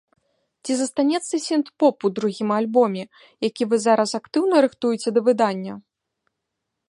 Ці 0.67 0.71
застанецца 0.77 1.35
сінт-поп 1.47 1.97
у 2.09 2.11
другім 2.19 2.49
альбоме, 2.59 3.03
які 3.47 3.63
вы 3.73 3.79
зараз 3.85 4.09
актыўна 4.21 4.55
рыхтуеце 4.67 5.09
да 5.19 5.23
выдання? 5.27 5.73